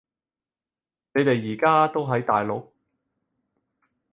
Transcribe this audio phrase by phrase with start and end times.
[1.13, 2.69] 你哋而家都喺大陸？